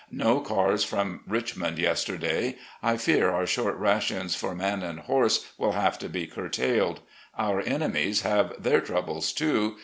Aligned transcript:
No 0.09 0.39
cars 0.39 0.83
from 0.83 1.21
Richmond 1.27 1.77
yesterday. 1.77 2.55
I 2.81 2.97
fear 2.97 3.29
our 3.29 3.45
short 3.45 3.75
rations 3.77 4.33
for 4.35 4.55
man 4.55 4.81
and 4.81 5.01
horse 5.01 5.45
will 5.59 5.73
have 5.73 5.99
to 5.99 6.09
^ 6.09 6.31
curtailed. 6.31 7.01
Otir 7.37 7.67
enemies 7.67 8.21
have 8.21 8.55
their 8.57 8.81
troubles 8.81 9.31
too. 9.31 9.75